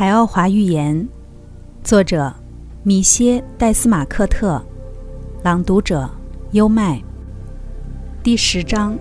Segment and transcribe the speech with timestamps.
[0.00, 1.06] 海奥华寓言，
[1.84, 2.32] 作者
[2.82, 4.58] 米歇·戴斯马克特，
[5.42, 6.08] 朗读者
[6.52, 6.98] 优麦。
[8.22, 8.96] 第十章：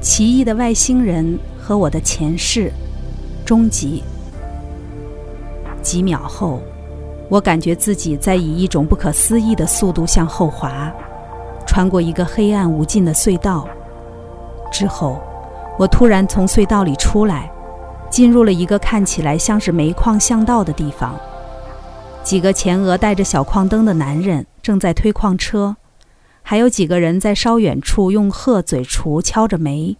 [0.00, 2.72] 奇异的外星人和我的前世。
[3.44, 4.04] 终极。
[5.82, 6.60] 几秒后，
[7.28, 10.88] 我感觉自己在以一种不可思议的速度向后滑，
[11.66, 13.66] 穿过一个黑暗无尽的隧道。
[14.70, 15.18] 之后，
[15.76, 17.50] 我突然从隧道里出来。
[18.10, 21.18] 进入了一个看起来像是煤矿巷道的地方，
[22.24, 25.76] 几个前额带着小矿灯的男人正在推矿车，
[26.42, 29.96] 还有几个人在稍远处用鹤嘴锄敲着煤，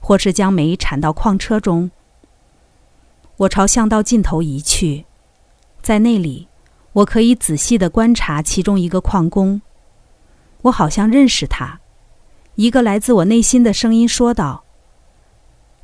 [0.00, 1.90] 或是将煤铲到矿车中。
[3.38, 5.04] 我朝巷道尽头移去，
[5.82, 6.48] 在那里，
[6.92, 9.60] 我可以仔细地观察其中一个矿工。
[10.62, 11.80] 我好像认识他，
[12.54, 14.64] 一个来自我内心的声音说道。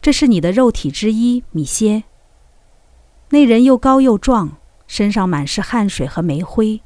[0.04, 2.04] 这是你的肉体之一，米歇。
[3.30, 6.82] 那人又高又壮，身上满是汗水和煤灰，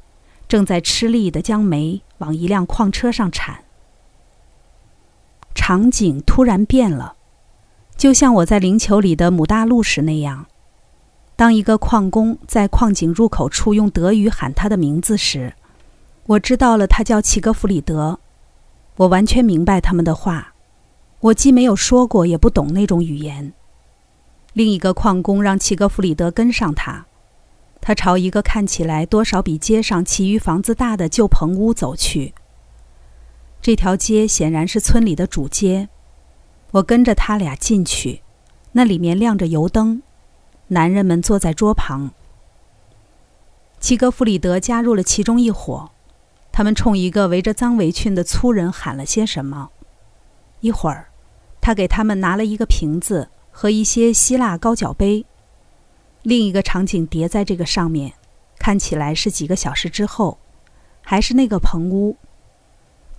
[0.47, 3.65] 正在吃力地将煤往一辆矿车上铲。
[5.53, 7.17] 场景突然变了，
[7.97, 10.45] 就像我在灵球里的母大陆时那样。
[11.35, 15.55] 当一个矿工在矿井入口处用德语喊他的名字时，
[16.25, 18.21] 我知道了他叫齐格弗里德。
[18.95, 20.53] 我完全明白他们的话。
[21.21, 23.53] 我既没有说过，也不懂那种语言。
[24.53, 27.05] 另一个矿工让齐格弗里德跟上他，
[27.81, 32.33] 他朝一个看起来多少比街上其余房子大的旧棚屋走去。
[33.61, 35.89] 这条街显然是村里的主街。
[36.71, 38.21] 我跟着他俩进去，
[38.71, 40.01] 那里面亮着油灯，
[40.67, 42.11] 男人们坐在桌旁。
[43.81, 45.91] 齐格弗里德加入了其中一伙，
[46.53, 49.71] 他们冲一个围着脏围裙的粗人喊了些什么。
[50.61, 51.08] 一会儿。
[51.61, 55.25] 他给他们拿了一个瓶子和一些希腊高脚杯。
[56.23, 58.13] 另一个场景叠在这个上面，
[58.57, 60.37] 看起来是几个小时之后，
[61.01, 62.17] 还是那个棚屋。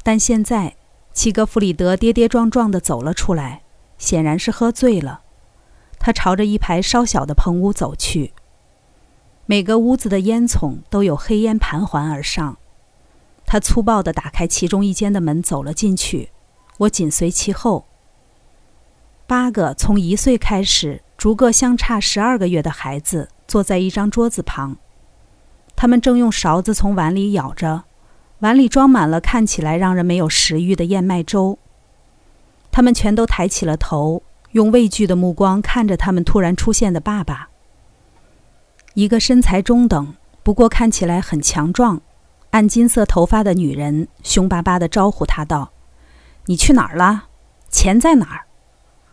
[0.02, 0.76] 但现在，
[1.12, 3.62] 齐格弗里德跌跌撞撞地走了出来，
[3.98, 5.22] 显然是喝醉了。
[5.98, 8.32] 他朝着一排稍小的棚屋走去。
[9.46, 12.56] 每个屋子的烟囱都有黑烟盘桓而上。
[13.44, 16.30] 他粗暴地打开其中一间的门，走了进去。
[16.78, 17.86] 我紧随其后。
[19.30, 24.76] 八个从一岁开始逐个相差十二个月的孩子坐在一张桌子旁，
[25.76, 27.84] 他们正用勺子从碗里舀着，
[28.40, 31.56] 碗里装满了看起来让人没有食欲的燕麦粥。
[32.72, 37.50] 他们全都抬起了头，用畏惧的目光看着他们突然出现的爸爸。
[38.94, 40.12] 一个身材中等，
[40.42, 42.00] 不过看起来很强壮、
[42.50, 45.70] 暗金色头发的女人凶巴巴地招呼他道
[46.46, 47.28] ：“你去哪儿了？
[47.70, 48.46] 钱在哪儿？”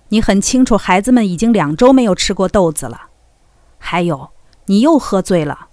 [0.10, 3.10] 你很清楚，孩子们已经两周没有吃过豆子了。
[3.78, 4.30] 还有，
[4.66, 5.68] 你又喝醉了。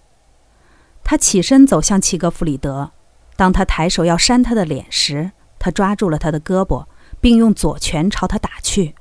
[1.02, 2.90] 他起身走向齐格弗里德，
[3.36, 6.86] 当他抬手要扇他的脸时，他抓住了他的胳膊，
[7.20, 8.94] 并用左拳朝他打去。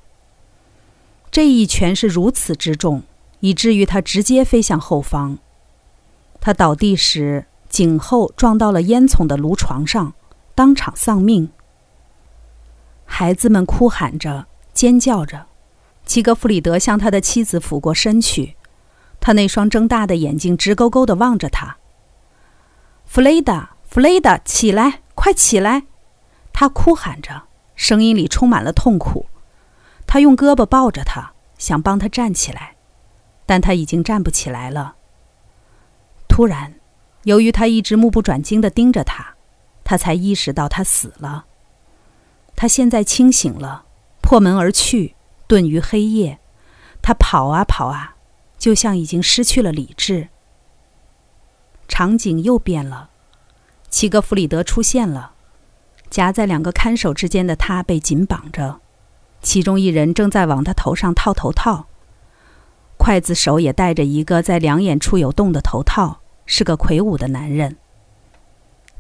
[1.32, 3.04] 这一拳是如此之重，
[3.40, 5.40] 以至于他直接飞向后方。
[6.40, 10.14] 他倒地时，颈后撞到了烟囱的炉床上，
[10.54, 11.50] 当场丧命。
[13.06, 14.46] 孩子们哭喊着。
[14.74, 15.46] 尖叫着，
[16.06, 18.56] 齐格弗里德向他的妻子俯过身去，
[19.20, 21.78] 他那双睁大的眼睛直勾勾地望着他。
[23.06, 25.84] 弗雷达，弗雷达，起来，快起来！
[26.52, 27.44] 他哭喊着，
[27.76, 29.28] 声音里充满了痛苦。
[30.08, 32.76] 他用胳膊抱着他，想帮他站起来，
[33.46, 34.96] 但他已经站不起来了。
[36.28, 36.74] 突然，
[37.24, 39.36] 由于他一直目不转睛地盯着他，
[39.84, 41.46] 他才意识到他死了。
[42.56, 43.86] 他现在清醒了。
[44.24, 45.16] 破门而去，
[45.48, 46.40] 遁于黑夜。
[47.02, 48.16] 他跑啊跑啊，
[48.58, 50.30] 就像已经失去了理智。
[51.90, 53.10] 场景又变了，
[53.90, 55.34] 齐格弗里德出现了，
[56.10, 58.80] 夹在两个看守之间的他被紧绑着，
[59.42, 61.88] 其中一人正在往他头上套头套。
[62.98, 67.76] 刽子手也戴着一个在两眼处有洞的头套，是个魁梧的男人，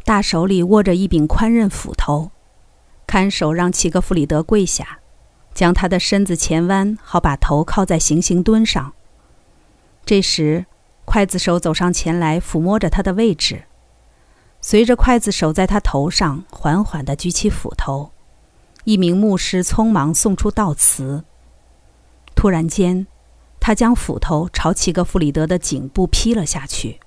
[0.04, 2.32] 大手里握着一柄宽刃斧头。
[3.08, 5.00] 看守让齐格弗里德跪下。
[5.54, 8.94] 将他的身子前弯，好把头靠在行刑墩上。
[10.06, 10.66] 这时，
[11.06, 13.64] 刽子手走上前来，抚摸着他的位置。
[14.62, 18.12] 随着刽子手在他头上缓缓地举起斧头，
[18.86, 21.24] 一名牧师匆忙送出悼词。
[22.36, 23.06] 突然间，
[23.60, 27.00] 他将斧头朝齐格弗里德的颈部劈了下去。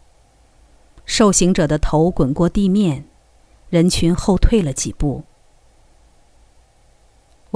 [1.05, 3.05] 受刑者的头滚过地面，
[3.71, 5.25] 人群后退了几步。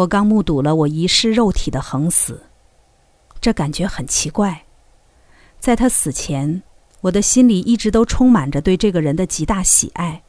[0.01, 2.45] 我刚目睹了我遗失肉体的横死，
[3.39, 4.65] 这感觉很奇怪。
[5.59, 6.63] 在他死前，
[7.03, 10.23] 我的心里一直都充满着对这个人的极大喜爱，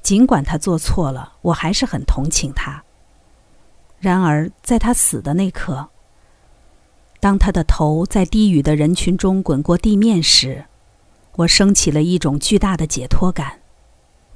[0.00, 2.84] 尽管他做错了，我还是很同情他。
[3.98, 5.88] 然而，在他死的那刻，
[7.18, 10.66] 当他的头在低语的人群中滚过地面时，
[11.34, 13.60] 我升起了一种巨大的解脱感，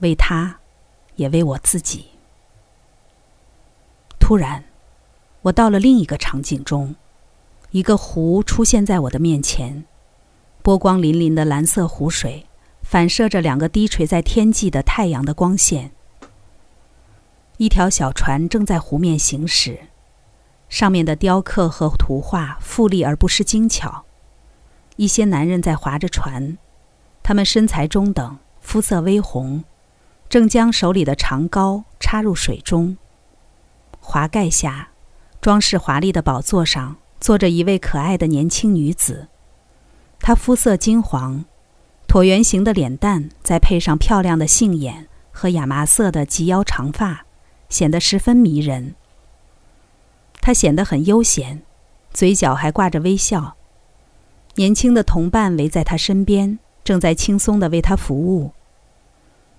[0.01, 0.59] 为他，
[1.15, 2.07] 也为我自己。
[4.19, 4.65] 突然，
[5.43, 6.95] 我到了另一个场景中，
[7.71, 9.85] 一个湖出现在我的面前，
[10.63, 12.47] 波光粼粼的蓝色湖水
[12.83, 15.93] 反射着两个低垂在天际的太阳的光线。
[17.57, 19.81] 一条小船正在湖面行驶，
[20.69, 24.05] 上面的雕刻和图画富丽而不失精巧。
[24.97, 26.59] 一些男人在划着船。
[27.23, 29.65] 他们身材中等，肤色微红，
[30.29, 32.97] 正将手里的长篙插入水中。
[34.01, 34.90] 华盖下，
[35.41, 39.29] 装饰华丽的宝座上坐着一位可爱的年轻女子。
[40.21, 41.45] 她肤色金黄，
[42.07, 47.25] 椭圆形的脸蛋再配上漂亮的杏眼和亚麻色的及腰长发，
[47.69, 48.95] 显得十分迷人。
[50.41, 51.63] 她显得很悠闲，
[52.13, 53.57] 嘴角还挂着微笑。
[54.57, 56.59] 年轻的同伴围在她身边。
[56.83, 58.53] 正在轻松地为她服务。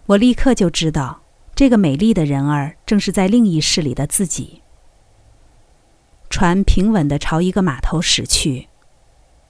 [0.08, 1.22] 我立刻就知道，
[1.56, 4.64] 这个美丽的人儿正是在另一世里的自己。
[6.32, 8.70] 船平稳地朝一个码头驶去，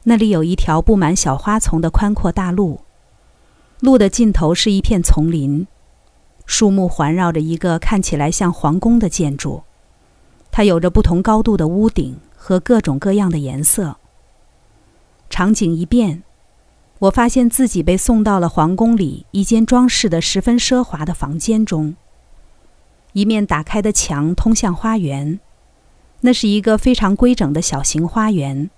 [0.04, 2.81] 那里有一条布满小花丛的宽阔大路，
[3.80, 5.68] 路的尽头是一片丛林，
[6.48, 9.62] 树木环绕着一个看起来像皇宫的建筑，
[10.51, 13.98] 它有着不同高度的屋顶和各种各样的颜色。
[15.30, 16.24] 场景一变。
[16.98, 21.95] 我发现自己被送到了皇宫里一间装饰的十分奢华的房间中。
[23.13, 25.39] 一面打开的墙通向花园，
[26.22, 28.70] 那是一个非常规整的小型花园，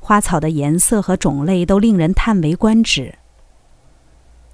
[0.00, 3.14] 花草的颜色和种类都令人叹为观止。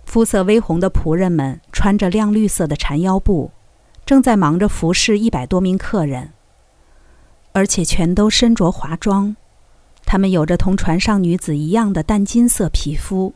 [0.05, 3.53] 肤色微红的仆人们穿着亮绿色的缠腰布，
[4.05, 6.33] 正在忙着服侍一百多名客人，
[7.53, 9.37] 而且全都身着华装。
[10.05, 13.35] 他们有着同船上女子一样的淡金色皮肤。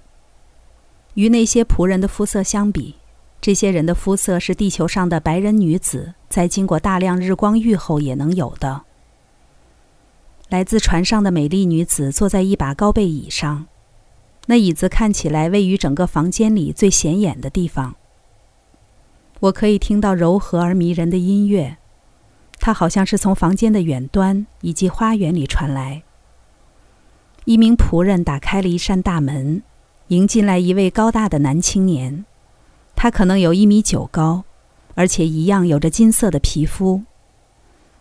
[1.14, 2.96] 与那些仆人的肤色相比，
[3.44, 8.84] 这些人的肤色是地球上的白人女子在经过大量日光浴后也能有的。
[10.48, 13.66] 来自船上的美丽女子坐在一把高背椅上，
[14.46, 17.96] 那椅子看起来位于整个房间里最显眼的地方。
[19.40, 21.76] 我可以听到柔和而迷人的音乐，
[22.58, 26.02] 它好像是从房间的远端以及花园里传来。
[27.44, 29.62] 一名仆人打开了一扇大门，
[30.08, 32.24] 迎进来一位高大的男青年。
[33.04, 34.44] 他可能有一米九高，
[34.94, 37.02] 而且一样有着金色的皮肤。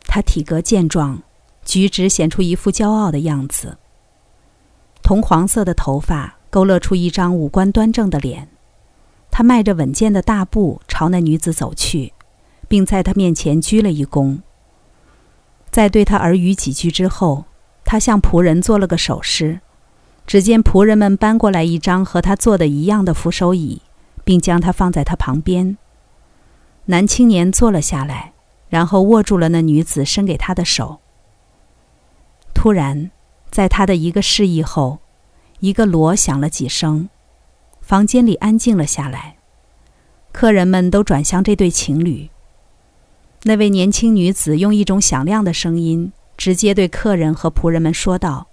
[0.07, 1.21] 他体格健壮，
[1.65, 3.77] 举止显出一副骄傲的样子。
[5.01, 8.47] 铜黄色的头发勾勒出一张五官端正的脸。
[9.29, 12.13] 他迈着稳健的大步朝那女子走去，
[12.69, 14.39] 并在她面前鞠了一躬。
[15.69, 17.43] 在对她耳语几句之后。
[17.83, 19.59] 他向仆人做了个手势，
[20.25, 23.81] 只见仆人们搬过来一张和他坐的一样的扶手椅，
[24.23, 25.77] 并将它放在他旁边。
[26.85, 28.33] 男青年坐了下来，
[28.69, 30.99] 然后握住了那女子伸给他的手。
[32.53, 33.11] 突然，
[33.49, 34.99] 在他的一个示意后，
[35.59, 37.09] 一个锣响了几声，
[37.81, 39.37] 房间里安静了下来。
[40.31, 42.29] 客人们都转向这对情侣。
[43.43, 46.11] 那位年轻女子用一种响亮的声音。
[46.35, 48.47] 直接对客人和仆人们说道：“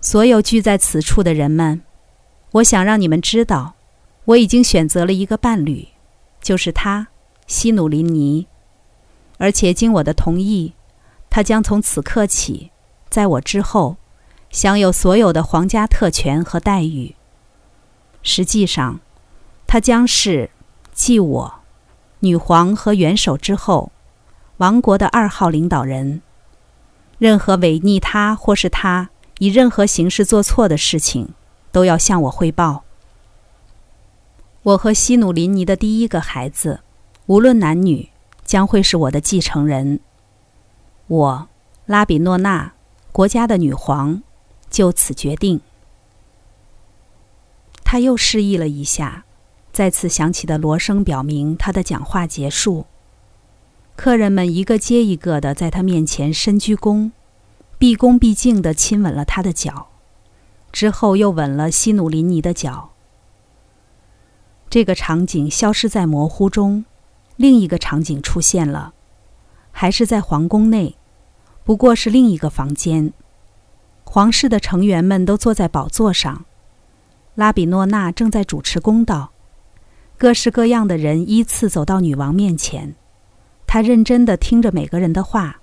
[0.00, 1.82] 所有聚在此处的人们，
[2.52, 3.75] 我想让你们知道，
[4.26, 5.88] 我已经选择了一个伴侣，
[6.40, 7.08] 就是他，
[7.46, 8.46] 西努林尼。
[9.38, 10.74] 而且经我的同意，
[11.30, 12.70] 他将从此刻起，
[13.08, 13.96] 在我之后，
[14.50, 17.14] 享有所有的皇家特权和待遇。
[18.22, 19.00] 实际上，
[19.66, 20.50] 他将是
[20.92, 21.54] 继我，
[22.20, 23.90] 女皇和元首之后。”
[24.58, 26.22] 王国的二号领导人，
[27.18, 31.34] 任何违逆他或是他以任何形式做错的事情，
[31.70, 32.85] 都要向我汇报。
[34.66, 36.80] 我和西努林尼的第一个孩子，
[37.26, 38.08] 无论男女，
[38.44, 40.00] 将会是我的继承人。
[41.06, 41.48] 我，
[41.84, 42.72] 拉比诺娜，
[43.12, 44.24] 国家的女皇，
[44.68, 45.60] 就此决定。
[47.84, 49.24] 他又示意了一下，
[49.70, 52.86] 再次响起的锣声表明他的讲话结束。
[53.94, 57.12] 客人们一个接一个的在他面前深鞠躬，
[57.78, 59.90] 毕恭毕敬地亲吻了他的脚，
[60.72, 62.90] 之后又吻了西努林尼的脚。
[64.68, 66.84] 这个场景消失在模糊中，
[67.36, 68.92] 另一个场景出现了，
[69.70, 70.96] 还是在皇宫内，
[71.64, 73.12] 不过是另一个房间。
[74.04, 76.44] 皇室的成员们都坐在宝座上，
[77.34, 79.32] 拉比诺娜正在主持公道。
[80.18, 82.94] 各式各样的人依次走到女王面前，
[83.66, 85.60] 她认真地听着每个人的话。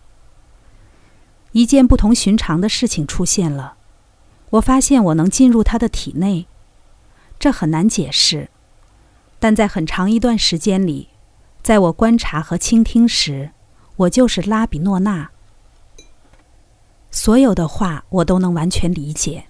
[1.53, 3.75] 一件不同寻常的事情出现了，
[4.51, 6.47] 我发现我能进入她的体内，
[7.39, 8.49] 这很难解释，
[9.43, 11.09] 但在很长一段时间里，
[11.61, 13.51] 在我观察和倾听时，
[13.97, 15.31] 我就是拉比诺娜。
[17.11, 19.47] 所有的话我都能完全理解，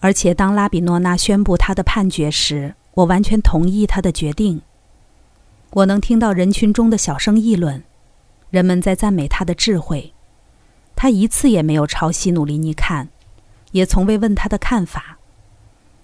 [0.00, 4.62] 而且当拉比诺娜宣布她的判决时，我完全同意她的决定。
[5.72, 7.84] 我能听到人群中的小声议论，
[8.48, 10.14] 人们在赞美她的智慧。
[10.96, 13.10] 她一次也没有朝西努林尼看，
[13.72, 15.18] 也从未问他的看法。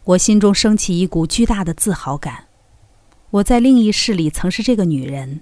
[0.05, 2.49] 我心中升起一股巨大的自豪感。
[3.35, 5.41] 我在另一世里曾是这个女人，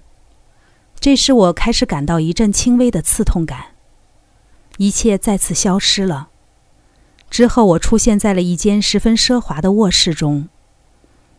[0.98, 3.72] 这时我开始感到一阵轻微的刺痛感。
[4.78, 6.30] 一切再次消失了。
[7.28, 10.48] 之后，我出现在了一间十分奢华的卧室中，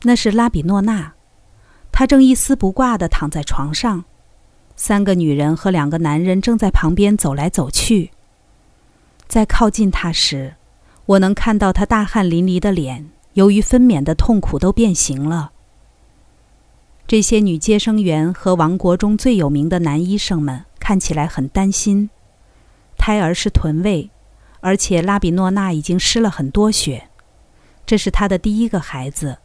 [0.03, 1.13] 那是拉比诺娜，
[1.91, 4.05] 她正一丝不挂地躺在床上，
[4.75, 8.11] 三个女人和两个男人正在旁边走来走去。
[9.27, 10.53] 在靠近她时，
[11.07, 15.52] 我能看到她大汗淋漓的脸，由于分娩的痛苦都变形了。
[17.13, 22.09] 这些女接生员和王国中最有名的男医生们看起来很担心。
[22.97, 24.09] 胎儿是臀位，
[24.61, 27.09] 而且拉比诺娜已经失了很多血，
[27.85, 29.37] 这是她的第一个孩子，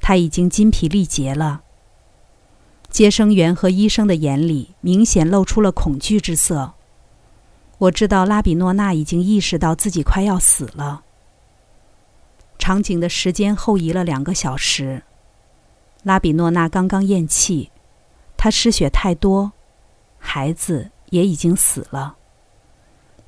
[0.00, 1.60] 她已经筋疲力竭了。
[2.88, 6.72] 接生员和医生的眼里明显露出了恐惧之色。
[7.76, 11.02] 我知道拉比诺娜已经意识到自己快要死了。
[12.58, 15.02] 场景的时间后移了两个小时，
[16.02, 17.70] 拉比诺娜刚刚咽气，
[18.36, 19.52] 她失血太多，
[20.18, 22.16] 孩子也已经死了。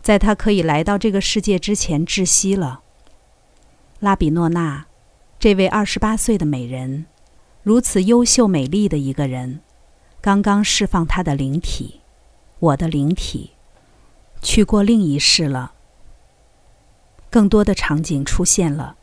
[0.02, 2.82] 在他可以来到这个世界之前窒息了。
[4.00, 4.86] 拉比诺娜，
[5.38, 7.06] 这位二十八岁的美人，
[7.62, 9.60] 如此优秀美丽的一个人，
[10.20, 12.00] 刚刚释放她的灵体，
[12.58, 13.52] 我的灵体，
[14.42, 15.72] 去过另一世了。
[17.30, 18.96] 更多的场景出现了，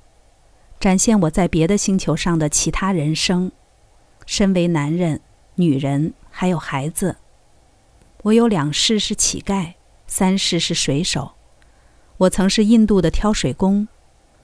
[0.80, 3.52] 展现我在别的星球上的其他人生。
[4.26, 5.22] 身为男人、
[5.56, 7.18] 女人还有孩子，
[8.24, 9.74] 我有两世是乞丐。
[10.08, 11.36] 三世是水手，
[12.18, 13.88] 我曾是印度的挑水工，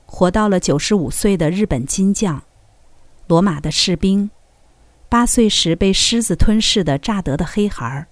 [0.06, 2.42] 活到了九十五岁的日本金匠，
[3.28, 4.30] 罗马的士兵，
[5.10, 8.08] 八岁时被狮子吞噬的乍得的黑孩儿，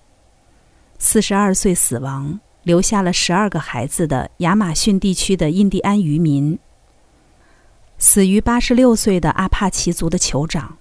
[0.97, 6.59] 四十二岁死亡，留下了十二个孩子的亚马逊地区的印第安渔民，
[7.97, 10.77] 死于八十六岁的阿帕奇族的酋长，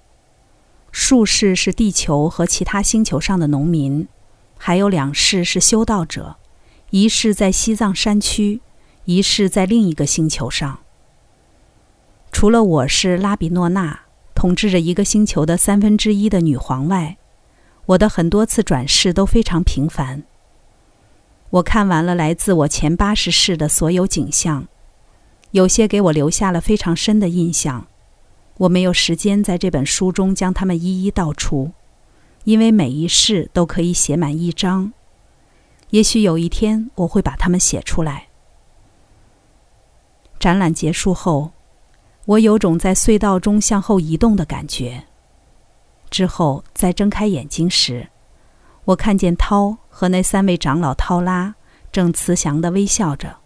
[0.97, 4.07] 数世是地球和其他星球上的农民，
[4.57, 6.37] 还有两世是修道者。
[6.91, 8.61] 一世在西藏山区，
[9.05, 10.79] 一世在另一个星球上。
[12.31, 14.03] 除了我是拉比诺娜，
[14.37, 17.17] 统治着一个星球的三分之一的女皇外，
[17.87, 20.23] 我的很多次转世都非常平凡。
[21.51, 24.69] 我看完了来自我前八十世的所有景象，
[25.51, 27.89] 有些给我留下了非常深的印象。
[28.59, 31.73] 我没有时间在这本书中将它们一一道出，
[32.45, 34.93] 因为每一世都可以写满一章。
[35.91, 38.29] 也许有一天我会把它们写出来。
[40.39, 41.53] 展览结束后，
[42.27, 45.05] 我有种在隧道中向后移动的感觉。
[46.11, 48.09] 之后再睁开眼睛时，
[48.85, 51.57] 我看见涛和那三位长老涛拉
[51.91, 53.39] 正慈祥地微笑着。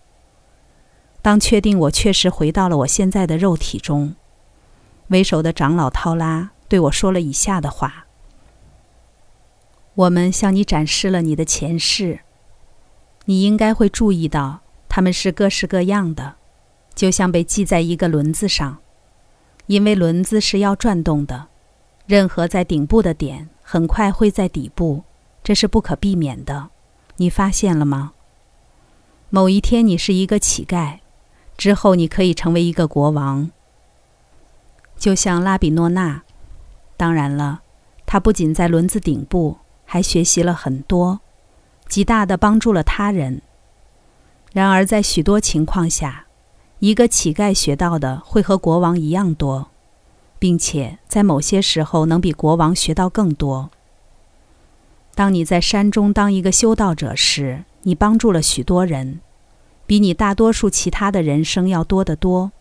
[1.22, 4.14] 当确定我确实回到了我现在的肉体中，
[5.08, 8.06] 为首的长老涛拉对我说了以下的话
[9.94, 12.20] ：“我们向你展示了你的前世。”
[13.26, 16.36] 你应该会注意到，它们是各式各样的，
[16.94, 18.78] 就像被系在一个轮子上，
[19.66, 21.48] 因为轮子是要转动的。
[22.06, 25.04] 任何在顶部的点，很快会在底部，
[25.44, 26.70] 这是不可避免的。
[27.16, 28.12] 你发现了吗？
[29.28, 31.00] 某一天你是一个乞丐，
[31.58, 33.50] 之后你可以成为一个国王，
[34.98, 36.22] 就像拉比诺娜。
[36.96, 37.60] 当然了，
[38.04, 41.20] 他不仅在轮子顶部，还学习了很多。
[41.86, 43.40] 极大的帮助了他人。
[44.52, 46.26] 然而，在许多情况下，
[46.80, 49.68] 一个乞丐学到的会和国王一样多，
[50.38, 53.70] 并且在某些时候能比国王学到更多。
[55.14, 59.20] 当你在山中当一个修道者时，你帮助了许多人，
[59.86, 62.52] 比你大多数其他的人生要多得多。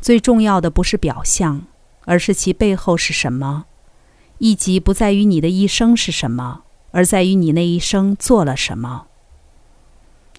[0.00, 1.66] 最重要的不是表象，
[2.04, 3.66] 而是其背后是什么。
[4.38, 6.62] 一级不在于你的一生是什么。
[6.92, 9.06] 而在于你那一生做了什么。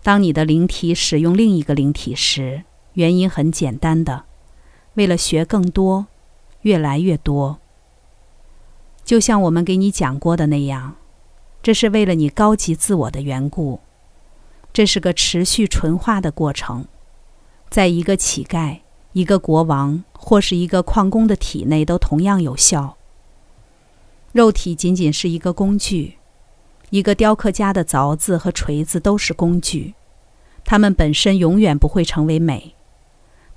[0.03, 2.63] 当你的灵体使用另一个灵体时，
[2.95, 4.25] 原因很简单的，
[4.95, 6.07] 为了学更多，
[6.63, 7.59] 越来越多。
[9.05, 10.97] 就像我们给你讲过的那样，
[11.63, 13.79] 这是为了你高级自我的缘故。
[14.73, 16.85] 这是个持续纯化的过程，
[17.69, 18.79] 在一个乞丐、
[19.13, 22.97] 一个国王或是一个矿工的体内都同样有效。
[24.31, 26.15] 肉体仅仅是一个工具，
[26.89, 29.93] 一个雕刻家的凿子和锤子都是工具，
[30.63, 32.73] 它们本身永远不会成为美，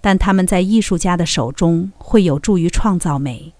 [0.00, 3.52] 但它们在艺术家的手中会有助于创造美。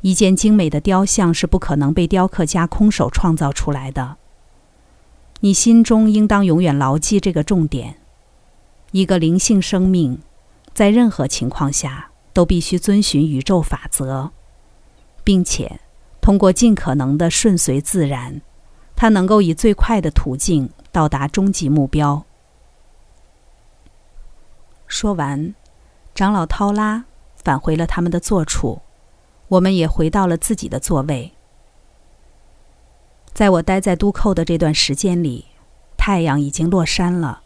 [0.00, 4.16] 一件精美的雕像是不可能被雕刻家空手创造出来的。
[5.40, 7.96] 你心中应当永远牢记这个重点：
[8.92, 10.20] 一个灵性生命，
[10.74, 14.32] 在任何情况下都必须遵循宇宙法则，
[15.22, 15.80] 并且
[16.20, 18.42] 通过尽可能的顺随自然，
[18.96, 22.24] 它能够以最快的途径到达终极目标。
[24.88, 25.54] 说完，
[26.12, 27.04] 长老涛拉
[27.36, 28.82] 返回了他们的座处，
[29.46, 31.32] 我们也回到了自己的座位。
[33.32, 35.46] 在我待在都寇的这段时间里，
[35.96, 37.43] 太阳已经落山了。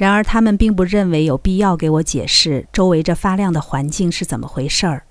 [0.00, 5.02] 然而，他们并不认为有必要给我解释周围这发亮的环境是怎么回事儿。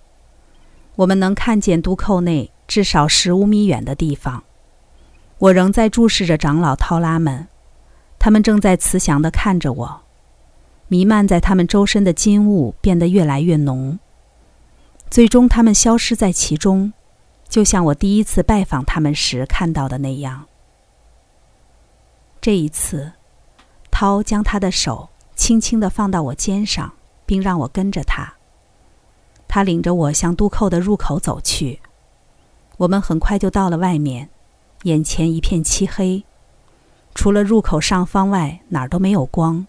[0.96, 4.43] 我们能看见都寇内至少十五米远的地方。
[5.38, 7.48] 我仍在注视着长老涛拉们，
[8.17, 10.01] 他们正在慈祥地看着我。
[10.88, 14.00] 弥漫在他们周身的金雾变得越来越浓，
[15.12, 16.91] 最终他们消失在其中。
[17.48, 20.48] 就像我第一次拜访他们时看到的那样。
[22.41, 23.12] 这一次，
[23.99, 26.93] 涛将他的手轻轻地放到我肩上，
[27.25, 28.35] 并让我跟着他。
[29.45, 31.81] 他领着我向渡口的入口走去。
[32.77, 34.29] 我们很快就到了外面，
[34.83, 36.23] 眼前一片漆黑，
[37.13, 39.67] 除了入口上方外，哪儿都没有光。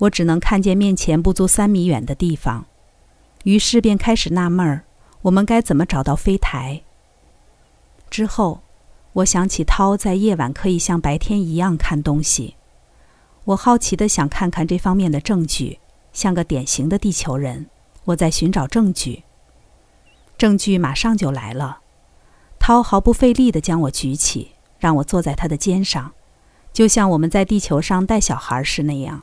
[0.00, 2.66] 我只能看见面前不足三米远的地方，
[3.44, 4.84] 于是便开始纳闷儿。
[5.22, 6.82] 我们该怎么找到飞台？
[8.10, 8.60] 之后，
[9.14, 12.56] 我想起涛在夜晚可以像白天一样看东西。
[13.44, 15.78] 我好奇的想看看这方面的证据，
[16.12, 17.66] 像个典型的地球人，
[18.04, 19.24] 我在寻找证据。
[20.36, 21.80] 证据马上就来了。
[22.58, 26.12] 涛毫不费力地将我举起，让我坐在他的肩上，
[26.72, 29.22] 就像我们在地球上带小孩时那样。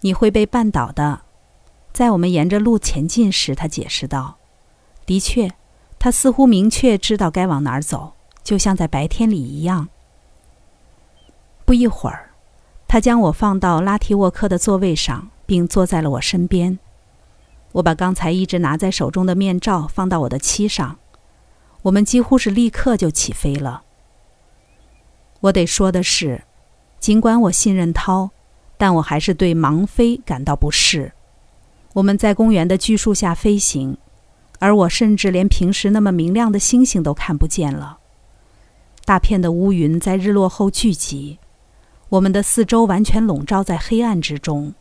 [0.00, 1.22] 你会被绊倒的。
[1.92, 4.36] 在我们沿着路前进时，他解释道。
[5.04, 5.50] 的确，
[5.98, 9.88] 他似乎明确知道该往哪儿走，就像在白天里一样。
[11.64, 12.31] 不一会儿，
[12.92, 16.78] 他将我放到拉提沃克的座位上，并坐在了我身边。
[17.72, 20.98] 我把刚才一直拿在手中的面罩放到我的漆上。
[21.80, 23.84] 我们几乎是立刻就起飞了。
[25.40, 26.44] 我得说的是，
[27.00, 28.28] 尽管我信任涛，
[28.76, 31.12] 但我还是对盲飞感到不适。
[31.94, 33.96] 我们在公园的巨树下飞行。
[34.58, 38.00] 而我甚至连平时那么明亮的星星都看不见了。
[39.06, 41.38] 大片的乌云在日落后聚集，
[42.12, 44.74] 我们的四周完全笼罩在黑暗之中。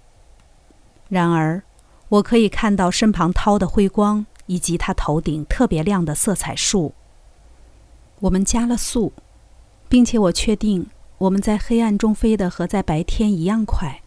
[1.08, 1.64] 然而，
[2.10, 6.94] 我可以看到身旁涛的辉光，以及他头顶特别亮的色彩树。
[8.20, 9.14] 我们加了速，
[9.88, 10.88] 并且我确定
[11.20, 14.02] 我们在黑暗中飞得和在白天一样快。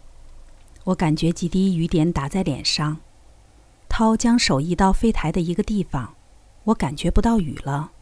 [0.84, 2.98] 我感觉几滴雨点打在脸上。
[3.88, 6.14] 涛将手移到飞台的一个地方，
[6.64, 7.92] 我感觉不到雨了。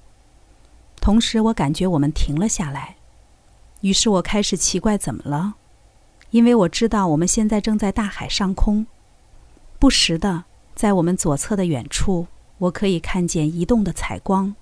[1.01, 2.97] 同时，我感觉我们停了下来。
[3.83, 5.55] 于是我开始奇怪怎么了，
[6.31, 8.87] 因为我知道我们现在正在大海上空。
[9.79, 12.27] 不时的，在我们左侧的远处，
[12.59, 14.55] 我可以看见移动的彩光。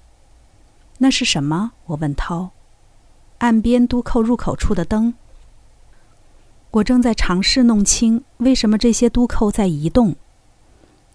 [0.98, 1.72] 那是什么？
[1.87, 2.50] 我问涛。
[3.38, 5.14] 岸边都扣入口处的灯。
[6.72, 10.14] 我正在尝试弄清为什么这些都扣在移动。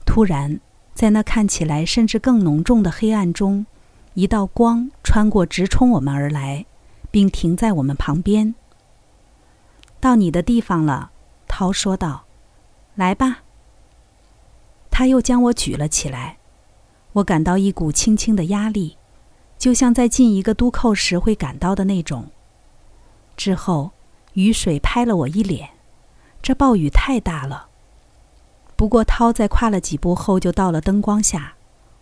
[0.06, 0.60] 突然，
[0.94, 3.66] 在那看起来甚至更浓重的黑暗中，
[4.14, 6.66] 一道光穿过，直冲我们而来，
[7.16, 8.54] 并停在我们旁边。
[10.02, 11.12] 到你的地方了，
[11.48, 12.26] 涛说道
[12.94, 13.44] ：“来吧。”
[14.92, 16.40] 他又将我举了起来，
[17.14, 18.98] 我感到一股轻轻的压力，
[19.58, 22.28] 就像在进一个都扣时会感到的那种。
[23.38, 23.92] 之后，
[24.34, 25.70] 雨水拍了我一脸，
[26.42, 27.70] 这暴雨太大了。
[28.76, 31.54] 不过，涛在跨了几步后就到了灯光下。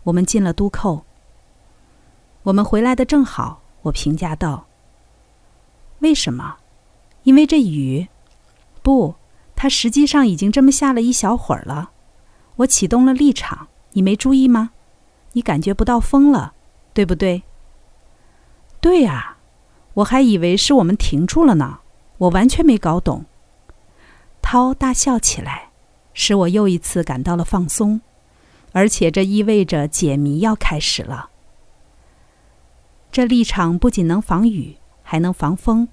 [0.05, 1.05] 我们进了都扣。
[2.41, 4.65] 我们回来的正好，我评价道。
[6.03, 6.57] 为什么？
[7.23, 8.09] 因为这雨？
[8.81, 9.15] 不，
[9.55, 11.91] 它实际上已经这么下了一小会儿了。
[12.57, 14.71] 我启动了立场，你没注意吗？
[15.31, 16.53] 你感觉不到风了，
[16.93, 17.43] 对不对？
[18.81, 19.37] 对呀，
[19.93, 21.79] 我还以为是我们停住了呢。
[22.17, 23.23] 我完全没搞懂。
[24.41, 25.69] 涛大笑起来，
[26.13, 28.01] 使我又一次感到了放松，
[28.73, 31.29] 而且这意味着解谜要开始了。
[33.09, 34.75] 这立场不仅能防雨，
[35.13, 35.87] 还能防风，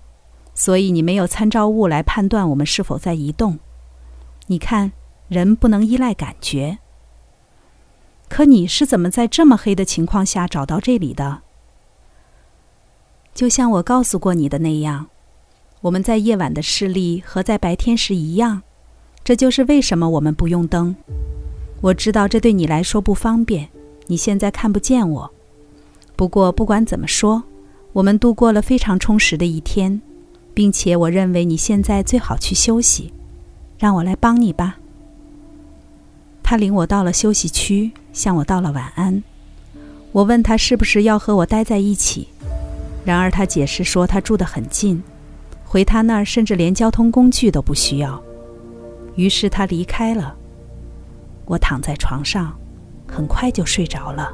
[0.55, 3.59] 所以你没有参照物来判断我们是否在移动。
[4.47, 4.93] 你看，
[5.29, 6.79] 人不能依赖感觉。
[8.31, 11.43] 可你是怎么在这么黑的情况下找到这里的？
[13.35, 15.09] 就像我告诉过你的那样，
[15.83, 18.63] 我们在夜晚的视力和在白天时一样，
[19.23, 20.97] 这就是为什么我们不用灯。
[21.83, 23.69] 我知道这对你来说不方便，
[24.07, 25.31] 你现在看不见我。
[26.17, 27.43] 不过不管怎么说，
[27.93, 30.01] 我们度过了非常充实的一天，
[30.55, 33.13] 并且我认为你现在最好去休息。
[33.79, 34.79] 让我来帮你吧。
[36.43, 39.25] 他领我到了休息区，向我道了晚安。
[40.13, 42.29] 我问他是不是要和我待在一起。
[43.07, 45.03] 然而，他解释说他住得很近，
[45.65, 48.23] 回他那儿甚至连交通工具都不需要。
[49.15, 50.37] 于是他离开了。
[51.47, 52.55] 我躺在床上，
[53.09, 54.31] 很快就睡着了。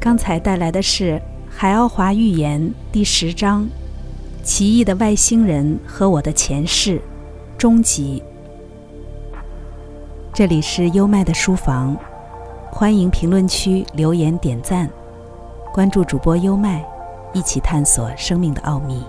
[0.00, 1.12] 刚才带来的是
[1.50, 2.58] 《海奥华预言》
[2.90, 3.68] 第十章：
[4.42, 6.98] 奇异的外星人和我的前世，
[7.58, 8.22] 终极。
[10.32, 11.94] 这里是优麦的书房。
[12.72, 14.88] 欢迎评论区留言点赞，
[15.74, 16.82] 关注主播优麦，
[17.34, 19.04] 一起探索生命的奥秘。